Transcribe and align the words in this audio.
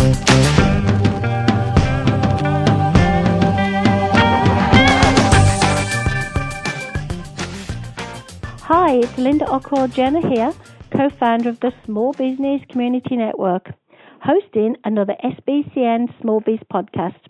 Hi, 0.00 0.06
it's 8.94 9.18
Linda 9.18 9.44
Ockrell 9.44 9.92
Jenner 9.92 10.26
here, 10.26 10.54
co 10.90 11.10
founder 11.20 11.50
of 11.50 11.60
the 11.60 11.72
Small 11.84 12.14
Business 12.14 12.62
Community 12.70 13.14
Network, 13.16 13.74
hosting 14.22 14.76
another 14.84 15.16
SBCN 15.22 16.18
Small 16.22 16.40
Biz 16.40 16.60
podcast. 16.72 17.20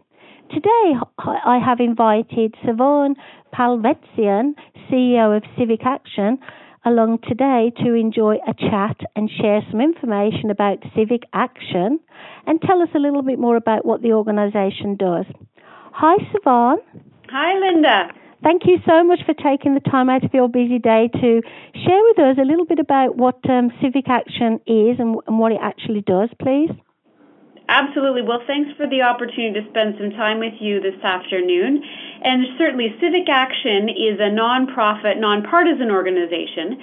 Today, 0.53 0.95
I 1.19 1.59
have 1.59 1.81
invited 1.81 2.55
Sevaun 2.65 3.17
Palvetzian, 3.53 4.55
CEO 4.89 5.37
of 5.37 5.43
Civic 5.59 5.85
Action, 5.85 6.39
along 6.85 7.19
today 7.29 7.73
to 7.85 7.95
enjoy 7.95 8.37
a 8.49 8.55
chat 8.55 8.99
and 9.15 9.31
share 9.41 9.61
some 9.71 9.81
information 9.81 10.51
about 10.51 10.79
Civic 10.97 11.23
Action 11.33 12.01
and 12.47 12.61
tell 12.63 12.81
us 12.83 12.89
a 12.95 12.99
little 12.99 13.23
bit 13.23 13.39
more 13.39 13.57
about 13.57 13.85
what 13.85 14.03
the 14.03 14.13
organisation 14.13 14.97
does. 14.97 15.27
Hi, 15.93 16.17
Sevaun. 16.33 16.77
Hi, 17.29 17.59
Linda. 17.59 18.09
Thank 18.43 18.63
you 18.65 18.79
so 18.87 19.05
much 19.05 19.21
for 19.27 19.35
taking 19.35 19.75
the 19.75 19.81
time 19.81 20.09
out 20.09 20.25
of 20.25 20.33
your 20.33 20.49
busy 20.49 20.79
day 20.79 21.11
to 21.13 21.43
share 21.85 22.03
with 22.09 22.19
us 22.19 22.39
a 22.41 22.45
little 22.45 22.65
bit 22.65 22.79
about 22.79 23.17
what 23.17 23.39
um, 23.51 23.71
Civic 23.83 24.09
Action 24.09 24.55
is 24.67 24.99
and, 24.99 25.17
and 25.27 25.39
what 25.39 25.53
it 25.53 25.59
actually 25.61 26.01
does, 26.01 26.31
please. 26.41 26.71
Absolutely. 27.71 28.23
Well, 28.23 28.43
thanks 28.49 28.77
for 28.77 28.89
the 28.89 29.03
opportunity 29.03 29.63
to 29.63 29.69
spend 29.71 29.95
some 29.97 30.11
time 30.11 30.41
with 30.41 30.55
you 30.59 30.81
this 30.81 30.99
afternoon. 31.05 31.85
And 32.21 32.59
certainly, 32.59 32.93
Civic 33.01 33.29
Action 33.29 33.89
is 33.89 34.19
a 34.19 34.27
nonprofit, 34.27 35.21
nonpartisan 35.21 35.89
organization 35.89 36.83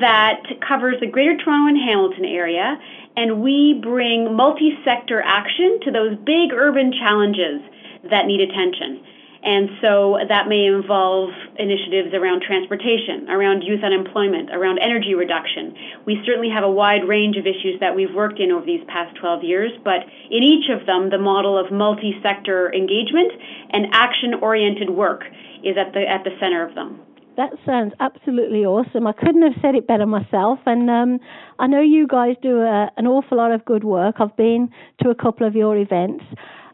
that 0.00 0.42
covers 0.66 0.98
the 0.98 1.06
Greater 1.06 1.36
Toronto 1.36 1.68
and 1.68 1.78
Hamilton 1.78 2.24
area, 2.24 2.76
and 3.16 3.42
we 3.42 3.78
bring 3.80 4.34
multi 4.34 4.76
sector 4.84 5.22
action 5.22 5.78
to 5.84 5.92
those 5.92 6.18
big 6.26 6.52
urban 6.52 6.90
challenges 6.90 7.62
that 8.10 8.26
need 8.26 8.40
attention. 8.40 9.06
And 9.44 9.70
so 9.80 10.18
that 10.28 10.48
may 10.48 10.66
involve 10.66 11.30
initiatives 11.58 12.14
around 12.14 12.42
transportation, 12.42 13.28
around 13.30 13.62
youth 13.62 13.82
unemployment, 13.82 14.50
around 14.50 14.78
energy 14.78 15.14
reduction. 15.14 15.74
We 16.06 16.20
certainly 16.26 16.50
have 16.50 16.64
a 16.64 16.70
wide 16.70 17.06
range 17.06 17.36
of 17.36 17.46
issues 17.46 17.78
that 17.80 17.94
we've 17.94 18.12
worked 18.14 18.40
in 18.40 18.50
over 18.50 18.66
these 18.66 18.82
past 18.88 19.16
12 19.20 19.44
years, 19.44 19.70
but 19.84 20.02
in 20.30 20.42
each 20.42 20.70
of 20.70 20.86
them, 20.86 21.10
the 21.10 21.18
model 21.18 21.58
of 21.58 21.72
multi 21.72 22.18
sector 22.22 22.72
engagement 22.74 23.32
and 23.70 23.86
action 23.92 24.34
oriented 24.42 24.90
work 24.90 25.24
is 25.62 25.76
at 25.76 25.92
the, 25.92 26.02
at 26.08 26.24
the 26.24 26.34
center 26.40 26.66
of 26.66 26.74
them. 26.74 27.00
That 27.36 27.50
sounds 27.66 27.92
absolutely 27.98 28.64
awesome. 28.64 29.06
I 29.06 29.12
couldn't 29.12 29.42
have 29.42 29.60
said 29.60 29.74
it 29.74 29.88
better 29.88 30.06
myself. 30.06 30.60
And 30.66 30.88
um, 30.88 31.18
I 31.58 31.66
know 31.66 31.80
you 31.80 32.06
guys 32.06 32.36
do 32.40 32.60
a, 32.60 32.90
an 32.96 33.06
awful 33.06 33.38
lot 33.38 33.50
of 33.50 33.64
good 33.64 33.82
work. 33.82 34.16
I've 34.20 34.36
been 34.36 34.70
to 35.02 35.10
a 35.10 35.14
couple 35.14 35.46
of 35.46 35.56
your 35.56 35.76
events. 35.76 36.24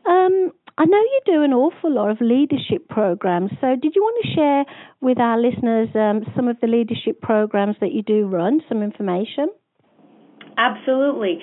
Um, 0.05 0.53
I 0.81 0.87
know 0.87 0.97
you 0.97 1.21
do 1.27 1.43
an 1.43 1.53
awful 1.53 1.93
lot 1.93 2.09
of 2.09 2.23
leadership 2.23 2.89
programs. 2.89 3.51
So, 3.61 3.77
did 3.77 3.95
you 3.95 4.01
want 4.01 4.25
to 4.25 4.35
share 4.35 4.65
with 5.03 5.21
our 5.21 5.39
listeners 5.39 5.91
um, 5.95 6.25
some 6.35 6.49
of 6.49 6.57
the 6.63 6.69
leadership 6.69 7.21
programs 7.21 7.77
that 7.83 7.93
you 7.93 8.01
do 8.01 8.27
run, 8.27 8.63
some 8.67 8.83
information? 8.83 9.51
Absolutely. 10.57 11.39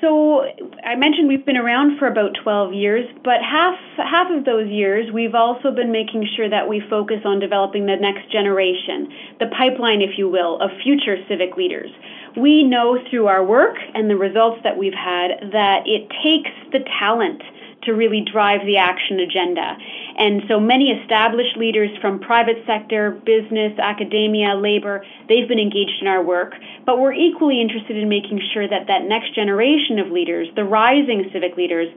So 0.00 0.42
I 0.84 0.96
mentioned 0.96 1.28
we've 1.28 1.46
been 1.46 1.56
around 1.56 1.98
for 1.98 2.08
about 2.08 2.32
12 2.42 2.74
years, 2.74 3.08
but 3.22 3.40
half 3.40 3.78
half 3.96 4.26
of 4.30 4.44
those 4.44 4.68
years 4.68 5.10
we've 5.14 5.36
also 5.36 5.70
been 5.70 5.92
making 5.92 6.28
sure 6.36 6.50
that 6.50 6.68
we 6.68 6.82
focus 6.90 7.20
on 7.24 7.38
developing 7.38 7.86
the 7.86 7.96
next 7.96 8.30
generation, 8.30 9.08
the 9.38 9.46
pipeline 9.56 10.02
if 10.02 10.18
you 10.18 10.28
will, 10.28 10.60
of 10.60 10.70
future 10.82 11.16
civic 11.28 11.56
leaders. 11.56 11.90
We 12.36 12.64
know 12.64 12.98
through 13.08 13.28
our 13.28 13.44
work 13.44 13.76
and 13.94 14.10
the 14.10 14.16
results 14.16 14.60
that 14.64 14.76
we've 14.76 14.92
had 14.92 15.30
that 15.52 15.86
it 15.86 16.10
takes 16.22 16.50
the 16.72 16.80
talent 16.98 17.40
to 17.86 17.92
really 17.92 18.20
drive 18.20 18.64
the 18.66 18.76
action 18.76 19.20
agenda. 19.20 19.76
And 20.16 20.42
so 20.48 20.60
many 20.60 20.90
established 20.90 21.56
leaders 21.56 21.90
from 22.00 22.20
private 22.20 22.58
sector, 22.66 23.10
business, 23.24 23.78
academia, 23.78 24.54
labor, 24.54 25.04
they've 25.28 25.48
been 25.48 25.58
engaged 25.58 26.00
in 26.00 26.06
our 26.06 26.22
work. 26.22 26.54
But 26.86 26.98
we're 26.98 27.12
equally 27.14 27.60
interested 27.60 27.96
in 27.96 28.08
making 28.08 28.40
sure 28.52 28.68
that 28.68 28.86
that 28.86 29.04
next 29.04 29.34
generation 29.34 29.98
of 29.98 30.10
leaders, 30.10 30.48
the 30.56 30.64
rising 30.64 31.28
civic 31.32 31.56
leaders, 31.56 31.88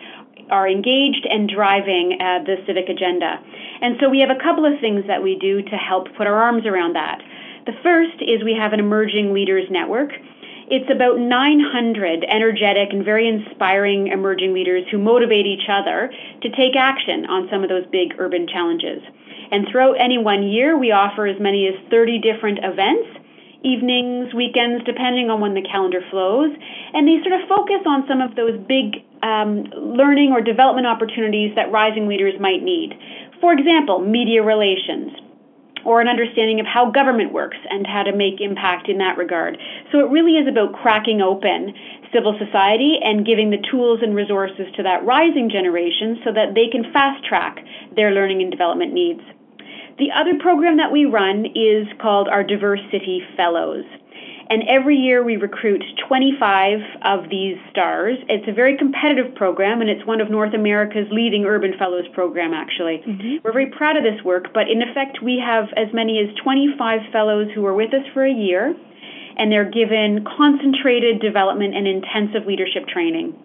are 0.49 0.67
engaged 0.67 1.27
and 1.29 1.49
driving 1.49 2.17
uh, 2.21 2.43
the 2.45 2.55
civic 2.65 2.89
agenda. 2.89 3.39
And 3.81 3.97
so 3.99 4.09
we 4.09 4.19
have 4.19 4.29
a 4.29 4.41
couple 4.41 4.65
of 4.65 4.79
things 4.79 5.03
that 5.07 5.21
we 5.21 5.35
do 5.35 5.61
to 5.61 5.75
help 5.75 6.07
put 6.15 6.27
our 6.27 6.35
arms 6.35 6.65
around 6.65 6.95
that. 6.95 7.21
The 7.65 7.73
first 7.83 8.21
is 8.21 8.43
we 8.43 8.55
have 8.55 8.71
an 8.71 8.79
emerging 8.79 9.33
leaders 9.33 9.67
network. 9.69 10.11
It's 10.69 10.91
about 10.91 11.17
900 11.17 12.25
energetic 12.27 12.91
and 12.91 13.05
very 13.05 13.25
inspiring 13.27 14.07
emerging 14.07 14.53
leaders 14.53 14.83
who 14.91 14.97
motivate 14.97 15.45
each 15.45 15.69
other 15.71 16.11
to 16.41 16.49
take 16.49 16.75
action 16.75 17.25
on 17.27 17.47
some 17.49 17.63
of 17.63 17.69
those 17.69 17.87
big 17.87 18.19
urban 18.19 18.47
challenges. 18.51 18.99
And 19.49 19.65
throughout 19.71 19.95
any 19.95 20.17
one 20.17 20.43
year, 20.43 20.77
we 20.77 20.91
offer 20.91 21.25
as 21.25 21.39
many 21.39 21.67
as 21.67 21.75
30 21.89 22.19
different 22.19 22.59
events, 22.63 23.07
evenings, 23.63 24.33
weekends, 24.35 24.83
depending 24.83 25.29
on 25.29 25.39
when 25.39 25.53
the 25.53 25.63
calendar 25.63 26.01
flows. 26.11 26.51
And 26.93 27.07
they 27.07 27.23
sort 27.23 27.39
of 27.39 27.47
focus 27.47 27.87
on 27.87 28.03
some 28.05 28.19
of 28.19 28.35
those 28.35 28.59
big 28.67 29.07
um, 29.23 29.71
learning 29.71 30.33
or 30.35 30.41
development 30.41 30.85
opportunities 30.85 31.55
that 31.55 31.71
rising 31.71 32.09
leaders 32.11 32.35
might 32.41 32.61
need. 32.61 32.91
For 33.39 33.53
example, 33.53 33.99
media 33.99 34.43
relations, 34.43 35.15
or 35.87 36.01
an 36.01 36.09
understanding 36.09 36.59
of 36.59 36.65
how 36.65 36.91
government 36.91 37.31
works 37.31 37.55
and 37.69 37.87
how 37.87 38.03
to 38.03 38.11
make 38.11 38.41
impact 38.41 38.89
in 38.89 38.97
that 38.97 39.17
regard. 39.17 39.57
So 39.89 39.99
it 39.99 40.11
really 40.11 40.33
is 40.33 40.45
about 40.45 40.73
cracking 40.73 41.21
open 41.21 41.73
civil 42.11 42.37
society 42.37 42.99
and 43.01 43.25
giving 43.25 43.51
the 43.51 43.63
tools 43.71 43.99
and 44.03 44.13
resources 44.13 44.67
to 44.75 44.83
that 44.83 45.05
rising 45.05 45.49
generation 45.49 46.19
so 46.25 46.33
that 46.33 46.55
they 46.55 46.67
can 46.67 46.91
fast 46.91 47.23
track 47.23 47.63
their 47.95 48.11
learning 48.11 48.41
and 48.41 48.51
development 48.51 48.91
needs. 48.91 49.21
The 49.97 50.11
other 50.11 50.37
program 50.37 50.75
that 50.75 50.91
we 50.91 51.05
run 51.05 51.45
is 51.55 51.87
called 52.01 52.27
our 52.27 52.43
DiverseCity 52.43 53.37
Fellows. 53.37 53.85
And 54.49 54.63
every 54.67 54.95
year 54.95 55.23
we 55.23 55.35
recruit 55.35 55.83
25 56.07 56.79
of 57.03 57.29
these 57.29 57.57
stars. 57.69 58.17
It's 58.29 58.47
a 58.47 58.53
very 58.53 58.77
competitive 58.77 59.35
program, 59.35 59.81
and 59.81 59.89
it's 59.89 60.05
one 60.05 60.21
of 60.21 60.29
North 60.29 60.53
America's 60.53 61.07
leading 61.11 61.45
urban 61.45 61.73
fellows 61.77 62.05
program, 62.13 62.53
actually. 62.53 63.03
Mm-hmm. 63.05 63.35
We're 63.43 63.51
very 63.53 63.71
proud 63.71 63.97
of 63.97 64.03
this 64.03 64.23
work, 64.23 64.53
but 64.53 64.69
in 64.69 64.81
effect, 64.81 65.19
we 65.21 65.41
have 65.43 65.65
as 65.75 65.93
many 65.93 66.19
as 66.19 66.33
25 66.43 67.11
fellows 67.11 67.47
who 67.53 67.65
are 67.65 67.73
with 67.73 67.93
us 67.93 68.05
for 68.13 68.25
a 68.25 68.31
year, 68.31 68.73
and 69.37 69.51
they're 69.51 69.69
given 69.69 70.23
concentrated 70.37 71.19
development 71.19 71.75
and 71.75 71.85
intensive 71.85 72.47
leadership 72.47 72.87
training. 72.87 73.35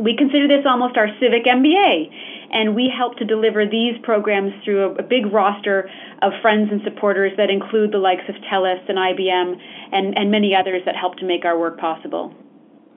We 0.00 0.16
consider 0.16 0.48
this 0.48 0.64
almost 0.66 0.96
our 0.96 1.08
civic 1.20 1.44
MBA 1.44 2.10
and 2.52 2.74
we 2.74 2.90
help 2.94 3.16
to 3.18 3.24
deliver 3.24 3.64
these 3.66 3.94
programs 4.02 4.52
through 4.64 4.90
a, 4.90 4.94
a, 4.96 5.02
big 5.02 5.26
roster 5.32 5.88
of 6.22 6.32
friends 6.42 6.68
and 6.72 6.80
supporters 6.84 7.32
that 7.36 7.50
include 7.50 7.92
the 7.92 7.98
likes 7.98 8.22
of 8.28 8.34
TELUS 8.50 8.88
and 8.88 8.98
IBM 8.98 9.54
and, 9.92 10.18
and 10.18 10.30
many 10.30 10.54
others 10.54 10.82
that 10.86 10.96
help 10.96 11.16
to 11.16 11.26
make 11.26 11.44
our 11.44 11.58
work 11.58 11.78
possible. 11.78 12.34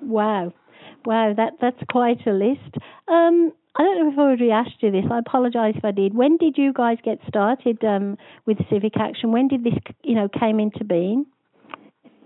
Wow. 0.02 0.54
Wow, 1.06 1.34
that, 1.36 1.54
that's 1.62 1.82
quite 1.90 2.26
a 2.26 2.32
list. 2.32 2.78
Um, 3.08 3.52
I 3.76 3.84
don't 3.84 4.00
know 4.00 4.12
if 4.12 4.18
I 4.18 4.22
already 4.22 4.52
asked 4.52 4.82
you 4.82 4.92
this. 4.92 5.06
I 5.12 5.20
apologise 5.20 5.76
if 5.76 5.84
I 5.84 5.92
did. 5.92 6.16
When 6.16 6.38
did 6.38 6.58
you 6.58 6.72
guys 6.74 6.98
get 7.04 7.20
started 7.28 7.84
um, 7.84 8.18
with 8.46 8.58
Civic 8.72 8.94
Action? 8.98 9.32
When 9.32 9.48
did 9.48 9.64
this, 9.64 9.74
you 10.04 10.16
know, 10.16 10.30
came 10.30 10.60
into 10.60 10.84
being? 10.84 11.26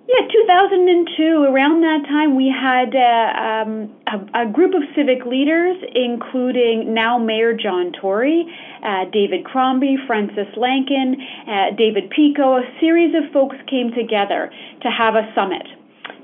Yeah, 0.08 0.26
2002. 0.32 1.44
Around 1.52 1.82
that 1.82 2.08
time, 2.08 2.36
we 2.38 2.48
had 2.48 2.96
uh, 2.96 3.68
um, 3.68 3.92
a, 4.08 4.48
a, 4.48 4.52
group 4.52 4.74
of 4.74 4.82
civic 4.96 5.26
leaders, 5.26 5.76
including 5.94 6.94
now 6.94 7.18
Mayor 7.18 7.54
John 7.54 7.92
Tory, 7.92 8.48
uh, 8.84 9.04
David 9.12 9.44
Crombie, 9.44 9.98
Frances 10.08 10.48
Lankin, 10.56 11.20
uh, 11.46 11.76
David 11.76 12.10
Pecaut. 12.10 12.64
A 12.64 12.80
series 12.80 13.14
of 13.16 13.32
folks 13.34 13.58
came 13.70 13.92
together 13.92 14.50
to 14.82 14.88
have 14.90 15.16
a 15.16 15.28
summit 15.36 15.68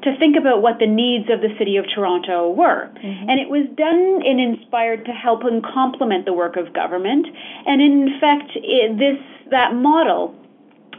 to 0.03 0.17
think 0.17 0.37
about 0.37 0.61
what 0.61 0.79
the 0.79 0.87
needs 0.87 1.29
of 1.29 1.41
the 1.41 1.51
city 1.59 1.75
of 1.75 1.85
Toronto 1.93 2.51
were. 2.51 2.87
Mm-hmm. 2.87 3.29
And 3.29 3.39
it 3.39 3.49
was 3.49 3.67
done 3.75 4.23
and 4.23 4.39
inspired 4.39 5.03
to 5.05 5.11
help 5.11 5.43
and 5.43 5.63
complement 5.63 6.25
the 6.25 6.33
work 6.33 6.55
of 6.55 6.73
government. 6.73 7.27
And 7.65 7.81
in 7.81 8.17
fact, 8.19 8.51
it, 8.55 8.97
this 8.97 9.19
that 9.51 9.75
model 9.75 10.35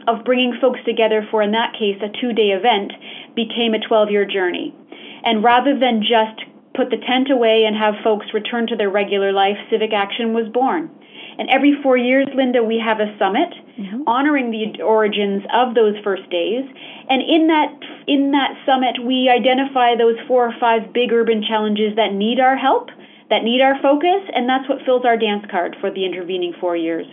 of 0.07 0.23
bringing 0.23 0.57
folks 0.59 0.79
together 0.85 1.27
for, 1.31 1.41
in 1.41 1.51
that 1.51 1.73
case, 1.73 2.01
a 2.01 2.09
two 2.21 2.33
day 2.33 2.51
event 2.51 2.91
became 3.35 3.73
a 3.73 3.79
12 3.79 4.11
year 4.11 4.25
journey. 4.25 4.73
And 5.23 5.43
rather 5.43 5.77
than 5.77 6.01
just 6.01 6.41
put 6.75 6.89
the 6.89 6.97
tent 6.97 7.31
away, 7.31 7.63
and 7.65 7.75
have 7.75 7.95
folks 8.03 8.27
return 8.33 8.67
to 8.67 8.75
their 8.75 8.89
regular 8.89 9.31
life, 9.31 9.57
Civic 9.69 9.93
Action 9.93 10.33
was 10.33 10.47
born. 10.49 10.89
And 11.37 11.49
every 11.49 11.81
four 11.81 11.97
years, 11.97 12.27
Linda, 12.33 12.63
we 12.63 12.79
have 12.79 12.99
a 12.99 13.15
summit 13.17 13.49
mm-hmm. 13.77 14.03
honoring 14.07 14.51
the 14.51 14.81
origins 14.81 15.43
of 15.53 15.75
those 15.75 15.95
first 16.03 16.29
days. 16.29 16.63
And 17.09 17.21
in 17.21 17.47
that 17.47 17.71
in 18.07 18.31
that 18.31 18.55
summit, 18.65 19.03
we 19.03 19.29
identify 19.29 19.95
those 19.95 20.15
four 20.27 20.47
or 20.47 20.53
five 20.59 20.93
big 20.93 21.11
urban 21.11 21.43
challenges 21.43 21.95
that 21.95 22.13
need 22.13 22.39
our 22.39 22.55
help, 22.55 22.89
that 23.29 23.43
need 23.43 23.61
our 23.61 23.81
focus, 23.81 24.21
and 24.33 24.47
that's 24.47 24.67
what 24.69 24.83
fills 24.85 25.03
our 25.05 25.17
dance 25.17 25.45
card 25.49 25.75
for 25.81 25.91
the 25.91 26.05
intervening 26.05 26.53
four 26.59 26.77
years. 26.77 27.05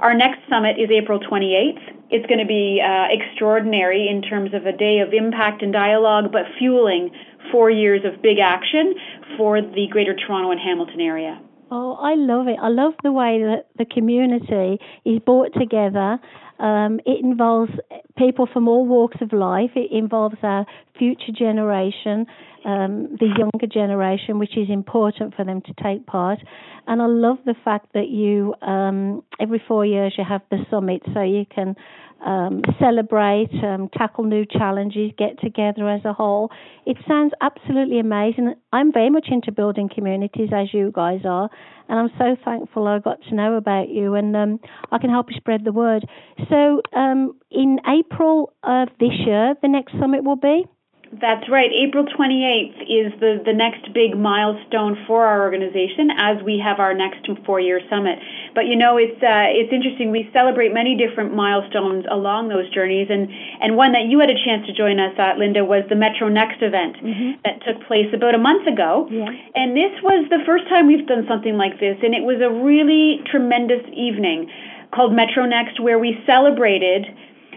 Our 0.00 0.14
next 0.14 0.40
summit 0.48 0.76
is 0.78 0.90
April 0.90 1.18
28th. 1.18 1.80
It's 2.10 2.26
going 2.26 2.38
to 2.38 2.46
be 2.46 2.82
uh, 2.84 3.06
extraordinary 3.10 4.08
in 4.08 4.22
terms 4.22 4.52
of 4.54 4.66
a 4.66 4.72
day 4.72 5.00
of 5.00 5.12
impact 5.12 5.62
and 5.62 5.72
dialogue, 5.72 6.30
but 6.30 6.42
fueling 6.58 7.10
four 7.50 7.70
years 7.70 8.02
of 8.04 8.20
big 8.22 8.38
action 8.38 8.94
for 9.36 9.60
the 9.60 9.86
Greater 9.90 10.14
Toronto 10.14 10.50
and 10.50 10.60
Hamilton 10.60 11.00
area. 11.00 11.40
Oh, 11.70 11.94
I 11.94 12.14
love 12.14 12.46
it. 12.46 12.56
I 12.60 12.68
love 12.68 12.94
the 13.02 13.10
way 13.12 13.42
that 13.42 13.66
the 13.76 13.86
community 13.86 14.78
is 15.04 15.18
brought 15.20 15.52
together. 15.54 16.18
Um, 16.58 17.00
it 17.04 17.24
involves 17.24 17.72
people 18.16 18.48
from 18.52 18.68
all 18.68 18.86
walks 18.86 19.18
of 19.20 19.32
life. 19.32 19.70
It 19.74 19.90
involves 19.92 20.36
our 20.42 20.66
future 20.98 21.32
generation, 21.36 22.26
um, 22.64 23.16
the 23.18 23.28
younger 23.38 23.66
generation, 23.66 24.38
which 24.38 24.56
is 24.56 24.68
important 24.68 25.34
for 25.34 25.44
them 25.44 25.60
to 25.62 25.74
take 25.82 26.06
part. 26.06 26.38
And 26.86 27.02
I 27.02 27.06
love 27.06 27.38
the 27.44 27.54
fact 27.64 27.92
that 27.94 28.08
you, 28.08 28.54
um, 28.62 29.22
every 29.40 29.62
four 29.66 29.84
years, 29.84 30.14
you 30.16 30.24
have 30.24 30.42
the 30.50 30.58
summit 30.70 31.02
so 31.12 31.22
you 31.22 31.44
can 31.52 31.76
um, 32.24 32.62
celebrate, 32.80 33.50
um, 33.62 33.88
tackle 33.96 34.24
new 34.24 34.44
challenges, 34.46 35.12
get 35.18 35.38
together 35.40 35.88
as 35.88 36.04
a 36.04 36.12
whole. 36.12 36.50
It 36.86 36.96
sounds 37.06 37.32
absolutely 37.40 37.98
amazing. 38.00 38.54
I'm 38.72 38.92
very 38.92 39.10
much 39.10 39.26
into 39.30 39.52
building 39.52 39.90
communities 39.94 40.50
as 40.54 40.72
you 40.72 40.90
guys 40.92 41.20
are, 41.24 41.50
and 41.88 41.98
I'm 41.98 42.10
so 42.18 42.36
thankful 42.44 42.88
I 42.88 42.98
got 42.98 43.22
to 43.28 43.34
know 43.34 43.54
about 43.54 43.90
you 43.90 44.14
and 44.14 44.34
um, 44.34 44.60
I 44.90 44.98
can 44.98 45.10
help 45.10 45.30
you 45.30 45.36
spread 45.36 45.64
the 45.64 45.72
word. 45.72 46.06
So, 46.48 46.80
um, 46.94 47.36
in 47.56 47.80
April 47.88 48.52
of 48.62 48.88
this 49.00 49.16
year, 49.24 49.54
the 49.62 49.68
next 49.68 49.92
summit 49.98 50.22
will 50.24 50.36
be? 50.36 50.66
That's 51.12 51.48
right. 51.48 51.70
April 51.70 52.04
28th 52.04 52.82
is 52.82 53.14
the, 53.20 53.40
the 53.46 53.54
next 53.54 53.94
big 53.94 54.18
milestone 54.18 54.98
for 55.06 55.24
our 55.24 55.40
organization 55.40 56.10
as 56.10 56.42
we 56.42 56.58
have 56.58 56.80
our 56.80 56.92
next 56.92 57.24
four 57.46 57.60
year 57.60 57.80
summit. 57.88 58.18
But 58.54 58.66
you 58.66 58.74
know, 58.74 58.98
it's 58.98 59.16
uh, 59.22 59.46
it's 59.54 59.72
interesting. 59.72 60.10
We 60.10 60.28
celebrate 60.32 60.74
many 60.74 60.98
different 60.98 61.32
milestones 61.32 62.04
along 62.10 62.48
those 62.48 62.68
journeys, 62.74 63.06
and 63.08 63.30
and 63.62 63.76
one 63.76 63.92
that 63.92 64.10
you 64.10 64.18
had 64.18 64.30
a 64.30 64.36
chance 64.44 64.66
to 64.66 64.74
join 64.74 64.98
us 64.98 65.14
at, 65.16 65.38
Linda, 65.38 65.64
was 65.64 65.84
the 65.88 65.96
Metro 65.96 66.28
Next 66.28 66.60
event 66.60 66.96
mm-hmm. 66.98 67.38
that 67.44 67.62
took 67.62 67.86
place 67.86 68.10
about 68.12 68.34
a 68.34 68.42
month 68.42 68.66
ago. 68.66 69.06
Yeah. 69.08 69.30
And 69.54 69.76
this 69.76 69.94
was 70.02 70.26
the 70.28 70.42
first 70.44 70.68
time 70.68 70.88
we've 70.88 71.06
done 71.06 71.24
something 71.28 71.56
like 71.56 71.78
this, 71.78 71.96
and 72.02 72.14
it 72.14 72.26
was 72.26 72.42
a 72.42 72.50
really 72.50 73.22
tremendous 73.30 73.84
evening 73.94 74.50
called 74.92 75.14
Metro 75.14 75.46
Next, 75.46 75.78
where 75.78 75.98
we 75.98 76.18
celebrated 76.26 77.06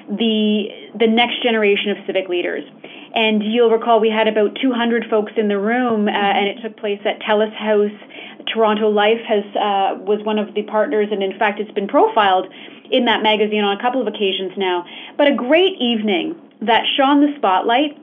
the 0.10 0.70
the 0.98 1.08
next 1.08 1.44
generation 1.44 1.92
of 1.92 1.98
civic 2.06 2.28
leaders. 2.28 2.64
And 3.14 3.44
you'll 3.44 3.72
recall 3.72 4.00
we 4.00 4.10
had 4.10 4.28
about 4.28 4.58
200 4.62 5.10
folks 5.10 5.32
in 5.36 5.48
the 5.48 5.58
room, 5.58 6.08
uh, 6.08 6.12
and 6.12 6.48
it 6.48 6.62
took 6.62 6.78
place 6.78 7.00
at 7.06 7.20
TELUS 7.22 7.54
House. 7.56 7.92
Toronto 8.54 8.90
Life 8.90 9.22
has 9.28 9.44
uh, 9.56 10.02
was 10.02 10.24
one 10.24 10.38
of 10.40 10.54
the 10.54 10.64
partners, 10.64 11.08
and 11.12 11.24
in 11.24 11.38
fact, 11.38 11.60
it's 11.60 11.72
been 11.72 11.88
profiled 11.88 12.48
in 12.92 13.06
that 13.06 13.22
magazine 13.22 13.64
on 13.64 13.78
a 13.78 13.82
couple 13.82 14.02
of 14.02 14.08
occasions 14.08 14.52
now. 14.58 14.86
But 15.18 15.28
a 15.28 15.36
great 15.36 15.80
evening 15.80 16.36
that 16.62 16.86
shone 16.98 17.22
the 17.22 17.34
spotlight 17.38 17.98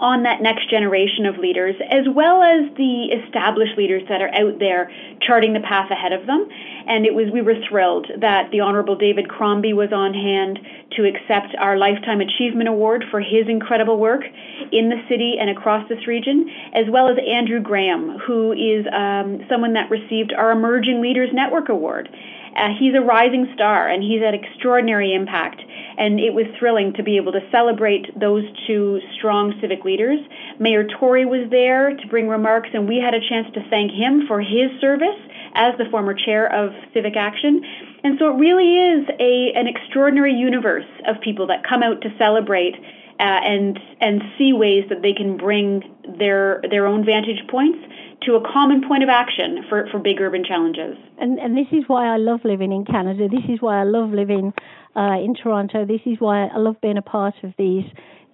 on 0.00 0.22
that 0.24 0.42
next 0.42 0.70
generation 0.70 1.26
of 1.26 1.38
leaders, 1.38 1.74
as 1.90 2.06
well 2.14 2.42
as 2.42 2.68
the 2.76 3.12
established 3.24 3.76
leaders 3.76 4.02
that 4.08 4.20
are 4.20 4.32
out 4.34 4.58
there 4.58 4.90
charting 5.20 5.52
the 5.52 5.60
path 5.60 5.90
ahead 5.90 6.12
of 6.12 6.26
them. 6.26 6.48
And 6.86 7.06
it 7.06 7.14
was 7.14 7.30
we 7.32 7.42
were 7.42 7.56
thrilled 7.68 8.08
that 8.20 8.50
the 8.50 8.60
Honorable 8.60 8.96
David 8.96 9.28
Crombie 9.28 9.72
was 9.72 9.92
on 9.92 10.12
hand 10.12 10.58
to 10.96 11.04
accept 11.04 11.54
our 11.58 11.76
Lifetime 11.76 12.20
Achievement 12.20 12.68
Award 12.68 13.04
for 13.10 13.20
his 13.20 13.48
incredible 13.48 13.98
work 13.98 14.22
in 14.70 14.88
the 14.88 15.00
city 15.08 15.36
and 15.40 15.50
across 15.50 15.88
this 15.88 16.06
region, 16.06 16.50
as 16.74 16.84
well 16.90 17.08
as 17.08 17.16
Andrew 17.26 17.60
Graham, 17.60 18.18
who 18.26 18.52
is 18.52 18.86
um, 18.92 19.40
someone 19.48 19.72
that 19.74 19.90
received 19.90 20.32
our 20.32 20.50
Emerging 20.52 21.00
Leaders 21.00 21.30
Network 21.32 21.68
Award. 21.68 22.08
Uh, 22.56 22.68
he's 22.78 22.94
a 22.94 23.00
rising 23.00 23.50
star 23.54 23.88
and 23.88 24.02
he's 24.02 24.22
had 24.22 24.34
extraordinary 24.34 25.14
impact. 25.14 25.60
And 25.98 26.20
it 26.20 26.34
was 26.34 26.46
thrilling 26.58 26.92
to 26.94 27.02
be 27.02 27.16
able 27.16 27.32
to 27.32 27.40
celebrate 27.50 28.06
those 28.18 28.44
two 28.66 29.00
strong 29.16 29.54
civic 29.60 29.83
leaders. 29.84 30.18
Mayor 30.58 30.84
Tory 30.98 31.24
was 31.24 31.48
there 31.50 31.96
to 31.96 32.06
bring 32.08 32.28
remarks, 32.28 32.70
and 32.72 32.88
we 32.88 32.96
had 32.96 33.14
a 33.14 33.20
chance 33.20 33.46
to 33.54 33.60
thank 33.70 33.92
him 33.92 34.26
for 34.26 34.40
his 34.40 34.70
service 34.80 35.20
as 35.54 35.76
the 35.78 35.84
former 35.90 36.14
chair 36.14 36.52
of 36.52 36.72
Civic 36.92 37.16
Action. 37.16 37.62
And 38.02 38.18
so 38.18 38.34
it 38.34 38.38
really 38.38 38.76
is 38.76 39.08
a, 39.20 39.52
an 39.54 39.66
extraordinary 39.66 40.34
universe 40.34 40.88
of 41.06 41.20
people 41.22 41.46
that 41.48 41.66
come 41.66 41.82
out 41.82 42.00
to 42.02 42.08
celebrate 42.18 42.74
uh, 43.20 43.22
and 43.22 43.78
and 44.00 44.22
see 44.36 44.52
ways 44.52 44.84
that 44.88 45.02
they 45.02 45.12
can 45.12 45.36
bring 45.36 45.82
their 46.18 46.60
their 46.68 46.84
own 46.84 47.04
vantage 47.04 47.46
points 47.48 47.78
to 48.22 48.34
a 48.34 48.52
common 48.52 48.86
point 48.86 49.02
of 49.02 49.08
action 49.08 49.64
for, 49.68 49.86
for 49.90 49.98
big 49.98 50.20
urban 50.20 50.44
challenges. 50.44 50.96
And, 51.18 51.38
and 51.38 51.56
this 51.56 51.66
is 51.72 51.84
why 51.86 52.06
I 52.06 52.16
love 52.16 52.40
living 52.44 52.72
in 52.72 52.84
Canada. 52.84 53.28
This 53.28 53.44
is 53.48 53.60
why 53.60 53.80
I 53.80 53.84
love 53.84 54.10
living 54.10 54.52
uh, 54.96 55.18
in 55.22 55.34
Toronto. 55.34 55.84
This 55.84 56.00
is 56.06 56.16
why 56.20 56.46
I 56.46 56.56
love 56.56 56.80
being 56.80 56.96
a 56.96 57.02
part 57.02 57.34
of 57.42 57.52
these 57.58 57.84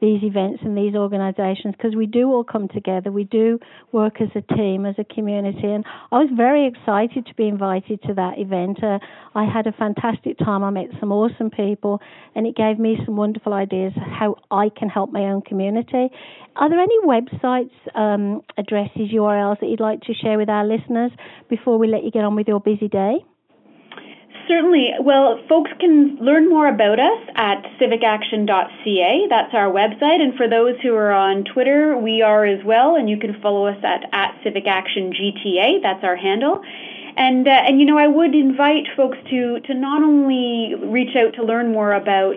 these 0.01 0.23
events 0.23 0.61
and 0.63 0.77
these 0.77 0.95
organizations 0.95 1.75
because 1.77 1.95
we 1.95 2.07
do 2.07 2.29
all 2.29 2.45
come 2.45 2.69
together. 2.69 3.13
We 3.13 3.25
do 3.25 3.59
work 3.93 4.21
as 4.21 4.29
a 4.35 4.55
team, 4.55 4.87
as 4.87 4.95
a 4.99 5.05
community. 5.05 5.67
And 5.67 5.85
I 6.11 6.19
was 6.19 6.31
very 6.35 6.67
excited 6.67 7.27
to 7.27 7.35
be 7.35 7.49
invited 7.49 8.03
to 8.03 8.15
that 8.15 8.39
event. 8.39 8.83
Uh, 8.83 8.99
I 9.35 9.45
had 9.45 9.67
a 9.67 9.73
fantastic 9.73 10.39
time. 10.39 10.65
I 10.65 10.71
met 10.71 10.89
some 10.99 11.13
awesome 11.13 11.51
people 11.51 12.01
and 12.35 12.47
it 12.47 12.57
gave 12.57 12.79
me 12.79 12.99
some 13.05 13.17
wonderful 13.17 13.53
ideas 13.53 13.93
how 13.97 14.37
I 14.51 14.71
can 14.77 14.89
help 14.89 15.13
my 15.13 15.23
own 15.23 15.43
community. 15.43 16.09
Are 16.57 16.69
there 16.69 16.81
any 16.81 16.99
websites, 17.05 17.71
um, 17.95 18.43
addresses, 18.59 19.11
URLs 19.13 19.61
that 19.61 19.69
you'd 19.69 19.81
like 19.81 20.01
to 20.03 20.15
share 20.15 20.37
with 20.37 20.49
our 20.49 20.67
listeners 20.67 21.13
before 21.49 21.79
we 21.79 21.89
let 21.89 22.05
you 22.05 22.11
get 22.11 22.25
on 22.25 22.37
with 22.37 22.49
your 22.49 22.61
busy 22.61 22.89
day? 22.89 23.25
Certainly. 24.51 24.95
Well, 25.01 25.39
folks 25.49 25.71
can 25.79 26.17
learn 26.17 26.51
more 26.51 26.67
about 26.67 26.99
us 26.99 27.23
at 27.37 27.63
civicaction.ca. 27.81 29.27
That's 29.31 29.55
our 29.55 29.71
website. 29.71 30.21
And 30.21 30.35
for 30.35 30.49
those 30.49 30.75
who 30.83 30.93
are 30.97 31.13
on 31.13 31.45
Twitter, 31.45 31.97
we 31.97 32.21
are 32.21 32.45
as 32.45 32.59
well. 32.65 32.97
And 32.97 33.09
you 33.09 33.17
can 33.17 33.41
follow 33.41 33.67
us 33.67 33.79
at, 33.85 34.13
at 34.13 34.35
CivicActionGTA. 34.45 35.83
That's 35.83 36.03
our 36.03 36.17
handle. 36.17 36.61
And, 37.17 37.47
uh, 37.47 37.51
and 37.53 37.79
you 37.79 37.87
know, 37.87 37.97
I 37.97 38.09
would 38.09 38.35
invite 38.35 38.89
folks 38.97 39.19
to, 39.31 39.61
to 39.61 39.75
not 39.75 40.03
only 40.03 40.75
reach 40.83 41.15
out 41.15 41.35
to 41.35 41.45
learn 41.45 41.71
more 41.71 41.93
about 41.93 42.35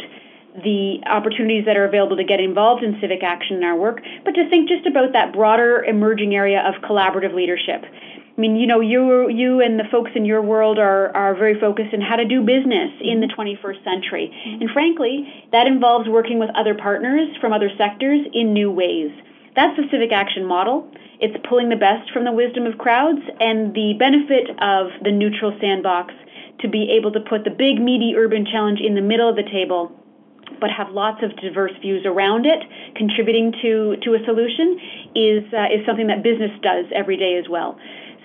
the 0.63 1.01
opportunities 1.07 1.65
that 1.65 1.77
are 1.77 1.85
available 1.85 2.15
to 2.17 2.23
get 2.23 2.39
involved 2.39 2.83
in 2.83 2.95
civic 3.01 3.23
action 3.23 3.57
in 3.57 3.63
our 3.63 3.75
work, 3.75 4.01
but 4.23 4.35
to 4.35 4.47
think 4.51 4.69
just 4.69 4.85
about 4.85 5.13
that 5.13 5.33
broader 5.33 5.83
emerging 5.83 6.35
area 6.35 6.61
of 6.61 6.75
collaborative 6.87 7.33
leadership. 7.33 7.83
I 8.35 8.41
mean, 8.41 8.55
you 8.55 8.65
know, 8.65 8.79
you 8.79 9.29
you 9.29 9.61
and 9.61 9.79
the 9.79 9.83
folks 9.91 10.11
in 10.15 10.25
your 10.25 10.41
world 10.41 10.79
are 10.79 11.15
are 11.15 11.35
very 11.35 11.59
focused 11.59 11.93
on 11.93 12.01
how 12.01 12.15
to 12.15 12.25
do 12.25 12.41
business 12.41 12.89
in 12.99 13.21
the 13.21 13.27
21st 13.27 13.83
century. 13.83 14.33
And 14.59 14.69
frankly, 14.71 15.45
that 15.51 15.67
involves 15.67 16.09
working 16.09 16.39
with 16.39 16.49
other 16.55 16.73
partners 16.73 17.29
from 17.39 17.53
other 17.53 17.69
sectors 17.77 18.25
in 18.33 18.53
new 18.53 18.71
ways. 18.71 19.11
That's 19.55 19.77
the 19.77 19.83
civic 19.91 20.11
action 20.11 20.45
model. 20.45 20.89
It's 21.19 21.37
pulling 21.47 21.69
the 21.69 21.75
best 21.75 22.11
from 22.11 22.25
the 22.25 22.31
wisdom 22.31 22.65
of 22.65 22.79
crowds 22.79 23.21
and 23.39 23.71
the 23.75 23.93
benefit 23.99 24.49
of 24.59 24.89
the 25.03 25.11
neutral 25.11 25.55
sandbox 25.61 26.13
to 26.61 26.67
be 26.67 26.89
able 26.97 27.11
to 27.11 27.19
put 27.19 27.43
the 27.43 27.51
big 27.51 27.79
meaty 27.79 28.15
urban 28.17 28.47
challenge 28.49 28.79
in 28.81 28.95
the 28.95 29.01
middle 29.01 29.29
of 29.29 29.35
the 29.35 29.43
table 29.43 29.93
but 30.59 30.69
have 30.69 30.89
lots 30.91 31.21
of 31.23 31.35
diverse 31.37 31.71
views 31.81 32.05
around 32.05 32.45
it, 32.45 32.59
contributing 32.95 33.51
to, 33.61 33.95
to 34.03 34.13
a 34.13 34.19
solution, 34.23 34.79
is, 35.15 35.43
uh, 35.51 35.67
is 35.73 35.85
something 35.85 36.07
that 36.07 36.23
business 36.23 36.51
does 36.61 36.85
every 36.95 37.17
day 37.17 37.35
as 37.35 37.49
well. 37.49 37.77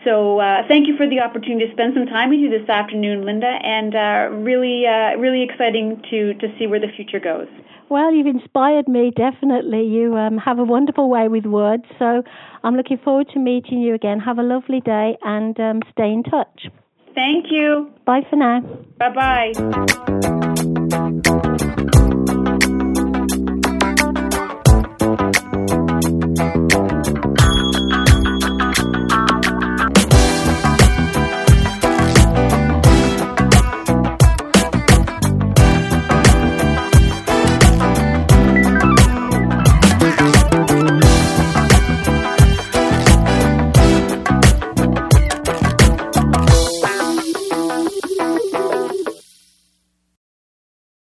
So 0.04 0.38
uh, 0.38 0.62
thank 0.68 0.86
you 0.86 0.96
for 0.96 1.08
the 1.08 1.20
opportunity 1.20 1.66
to 1.66 1.72
spend 1.72 1.94
some 1.94 2.06
time 2.06 2.30
with 2.30 2.38
you 2.38 2.50
this 2.50 2.68
afternoon, 2.68 3.24
Linda, 3.24 3.46
and 3.62 3.94
uh, 3.94 4.28
really, 4.36 4.86
uh, 4.86 5.16
really 5.18 5.42
exciting 5.42 6.02
to, 6.10 6.34
to 6.34 6.48
see 6.58 6.66
where 6.66 6.80
the 6.80 6.88
future 6.94 7.20
goes. 7.20 7.48
Well, 7.90 8.12
you've 8.14 8.26
inspired 8.26 8.86
me, 8.86 9.10
definitely. 9.14 9.84
You 9.86 10.14
um, 10.16 10.36
have 10.38 10.58
a 10.58 10.64
wonderful 10.64 11.08
way 11.08 11.28
with 11.28 11.46
words, 11.46 11.84
so 11.98 12.22
I'm 12.62 12.76
looking 12.76 12.98
forward 12.98 13.28
to 13.32 13.38
meeting 13.38 13.80
you 13.80 13.94
again. 13.94 14.20
Have 14.20 14.38
a 14.38 14.42
lovely 14.42 14.80
day 14.80 15.16
and 15.22 15.58
um, 15.58 15.80
stay 15.92 16.12
in 16.12 16.22
touch. 16.22 16.68
Thank 17.14 17.46
you. 17.50 17.90
Bye 18.04 18.26
for 18.28 18.36
now. 18.36 18.60
Bye 18.98 19.52
bye. 21.24 21.44